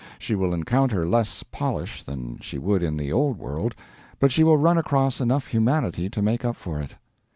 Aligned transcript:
She 0.17 0.33
will 0.33 0.51
encounter 0.51 1.05
less 1.05 1.43
polish 1.43 2.01
than 2.01 2.39
she 2.39 2.57
would 2.57 2.81
in 2.81 2.97
the 2.97 3.11
old 3.13 3.37
world, 3.37 3.75
but 4.19 4.31
she 4.31 4.43
will 4.43 4.57
run 4.57 4.79
across 4.79 5.21
enough 5.21 5.45
humanity 5.49 6.09
to 6.09 6.23
make 6.23 6.43
up 6.43 6.55
for 6.55 6.81
it. 6.81 6.95